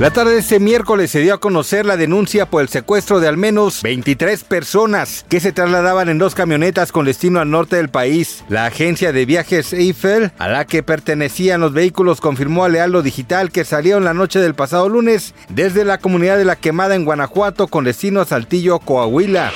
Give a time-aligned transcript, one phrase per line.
[0.00, 3.28] La tarde de este miércoles se dio a conocer la denuncia por el secuestro de
[3.28, 7.90] al menos 23 personas que se trasladaban en dos camionetas con destino al norte del
[7.90, 8.42] país.
[8.48, 13.52] La agencia de viajes Eiffel, a la que pertenecían los vehículos, confirmó a Lealdo Digital
[13.52, 17.66] que salieron la noche del pasado lunes desde la comunidad de La Quemada en Guanajuato
[17.66, 19.52] con destino a Saltillo, Coahuila.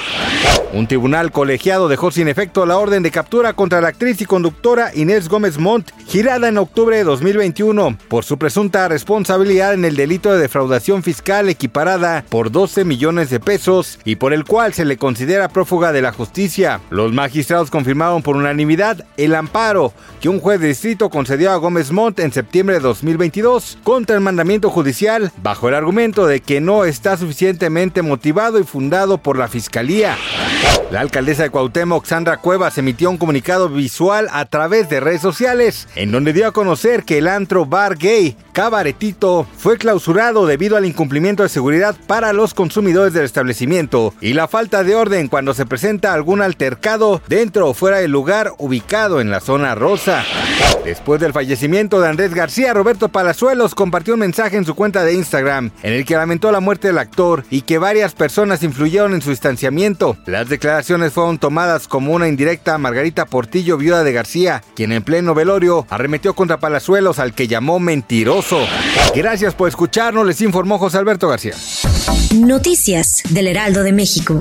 [0.75, 4.91] Un tribunal colegiado dejó sin efecto la orden de captura contra la actriz y conductora
[4.93, 10.33] Inés Gómez Montt, girada en octubre de 2021, por su presunta responsabilidad en el delito
[10.33, 14.97] de defraudación fiscal equiparada por 12 millones de pesos y por el cual se le
[14.97, 16.81] considera prófuga de la justicia.
[16.91, 21.93] Los magistrados confirmaron por unanimidad el amparo que un juez de distrito concedió a Gómez
[21.93, 26.85] Montt en septiembre de 2022 contra el mandamiento judicial bajo el argumento de que no
[26.85, 30.17] está suficientemente motivado y fundado por la fiscalía.
[30.37, 30.74] Ah!
[30.95, 35.89] La alcaldesa de Cuauhtémoc, Sandra Cuevas, emitió un comunicado visual a través de redes sociales,
[35.97, 40.85] en donde dio a conocer que el antro bar gay Cabaretito fue clausurado debido al
[40.85, 45.67] incumplimiento de seguridad para los consumidores del establecimiento y la falta de orden cuando se
[45.67, 50.23] presenta algún altercado dentro o fuera del lugar ubicado en la zona rosa.
[50.85, 55.15] Después del fallecimiento de Andrés García, Roberto Palazuelos compartió un mensaje en su cuenta de
[55.15, 59.23] Instagram en el que lamentó la muerte del actor y que varias personas influyeron en
[59.23, 60.17] su distanciamiento.
[60.27, 65.03] Las declaraciones fueron tomadas como una indirecta a Margarita Portillo, viuda de García, quien en
[65.03, 68.59] pleno velorio arremetió contra Palazuelos al que llamó mentiroso.
[69.15, 71.55] Gracias por escucharnos, les informó José Alberto García.
[72.35, 74.41] Noticias del Heraldo de México.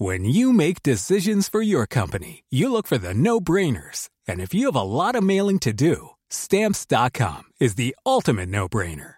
[0.00, 4.08] When you make decisions for your company, you look for the no-brainers.
[4.28, 9.17] And if you have a lot of mailing to do, stamps.com is the ultimate no-brainer.